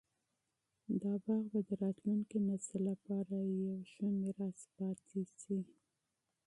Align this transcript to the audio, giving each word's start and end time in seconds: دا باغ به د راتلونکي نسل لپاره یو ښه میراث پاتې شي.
دا 1.01 1.13
باغ 1.23 1.43
به 1.51 1.59
د 1.67 1.69
راتلونکي 1.83 2.37
نسل 2.47 2.79
لپاره 2.89 3.35
یو 3.67 3.75
ښه 3.91 4.07
میراث 4.19 4.59
پاتې 4.77 5.21
شي. 5.41 5.59